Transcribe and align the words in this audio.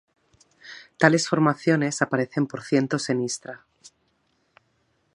Tales 0.97 1.29
formaciones 1.29 2.01
aparecen 2.01 2.47
por 2.47 2.63
cientos 2.63 3.11
en 3.11 3.21
Istria. 3.21 3.63